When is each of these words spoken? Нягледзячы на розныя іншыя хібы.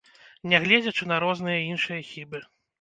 Нягледзячы 0.53 1.03
на 1.13 1.21
розныя 1.27 1.59
іншыя 1.71 2.11
хібы. 2.13 2.47